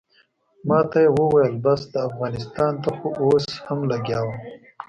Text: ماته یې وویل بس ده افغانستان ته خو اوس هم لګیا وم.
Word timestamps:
ماته 0.67 0.97
یې 1.05 1.11
وویل 1.17 1.53
بس 1.63 1.81
ده 1.91 1.99
افغانستان 2.09 2.73
ته 2.83 2.89
خو 2.97 3.07
اوس 3.23 3.45
هم 3.65 3.79
لګیا 3.91 4.19
وم. 4.23 4.37